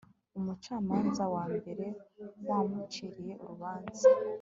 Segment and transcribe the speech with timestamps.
[0.37, 1.85] Umucamanza wa mbere
[2.49, 4.07] wamuciriye urubanza